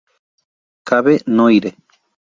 [0.87, 1.77] Cave Noire